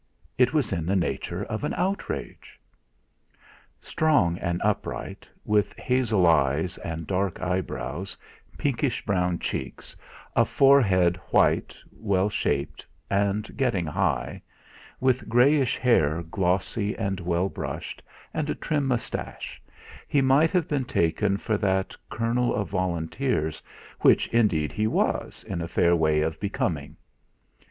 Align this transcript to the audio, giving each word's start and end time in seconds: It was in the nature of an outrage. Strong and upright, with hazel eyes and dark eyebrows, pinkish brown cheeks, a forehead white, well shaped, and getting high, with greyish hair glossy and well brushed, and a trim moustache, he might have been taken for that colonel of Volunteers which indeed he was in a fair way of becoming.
It 0.35 0.51
was 0.51 0.73
in 0.73 0.87
the 0.87 0.95
nature 0.95 1.43
of 1.43 1.63
an 1.63 1.75
outrage. 1.75 2.59
Strong 3.79 4.39
and 4.39 4.59
upright, 4.63 5.29
with 5.45 5.77
hazel 5.77 6.25
eyes 6.25 6.79
and 6.79 7.05
dark 7.05 7.39
eyebrows, 7.39 8.17
pinkish 8.57 9.05
brown 9.05 9.37
cheeks, 9.37 9.95
a 10.35 10.43
forehead 10.43 11.17
white, 11.29 11.77
well 11.95 12.31
shaped, 12.31 12.83
and 13.11 13.55
getting 13.55 13.85
high, 13.85 14.41
with 14.99 15.29
greyish 15.29 15.77
hair 15.77 16.23
glossy 16.23 16.97
and 16.97 17.19
well 17.19 17.47
brushed, 17.47 18.01
and 18.33 18.49
a 18.49 18.55
trim 18.55 18.87
moustache, 18.87 19.61
he 20.07 20.19
might 20.19 20.49
have 20.49 20.67
been 20.67 20.85
taken 20.85 21.37
for 21.37 21.57
that 21.57 21.95
colonel 22.09 22.55
of 22.55 22.69
Volunteers 22.69 23.61
which 23.99 24.25
indeed 24.29 24.71
he 24.71 24.87
was 24.87 25.43
in 25.47 25.61
a 25.61 25.67
fair 25.67 25.95
way 25.95 26.21
of 26.21 26.39
becoming. 26.39 26.97